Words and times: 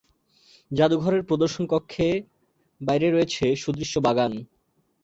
জাদুঘরের 0.71 1.23
প্রদর্শন 1.23 1.63
কক্ষের 1.67 2.15
বাইরে 2.81 3.07
রয়েছে 3.09 3.45
সুদৃশ্য 3.55 3.95
বাগান। 3.99 4.31